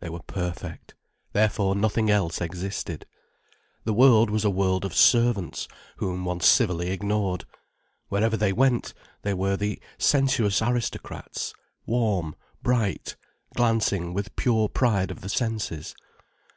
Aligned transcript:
They 0.00 0.08
were 0.08 0.24
perfect, 0.26 0.96
therefore 1.34 1.76
nothing 1.76 2.10
else 2.10 2.40
existed. 2.40 3.06
The 3.84 3.92
world 3.94 4.28
was 4.28 4.44
a 4.44 4.50
world 4.50 4.84
of 4.84 4.92
servants 4.92 5.68
whom 5.98 6.24
one 6.24 6.40
civilly 6.40 6.90
ignored. 6.90 7.44
Wherever 8.08 8.36
they 8.36 8.52
went, 8.52 8.92
they 9.22 9.34
were 9.34 9.56
the 9.56 9.80
sensuous 9.96 10.60
aristocrats, 10.60 11.54
warm, 11.86 12.34
bright, 12.60 13.14
glancing 13.54 14.12
with 14.12 14.34
pure 14.34 14.68
pride 14.68 15.12
of 15.12 15.20
the 15.20 15.28
senses. 15.28 15.94